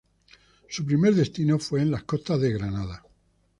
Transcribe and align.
Su 0.67 0.83
primer 0.83 1.13
destino 1.13 1.59
fue 1.59 1.83
en 1.83 1.91
las 1.91 2.05
costas 2.05 2.41
de 2.41 2.53
Granada. 2.53 3.03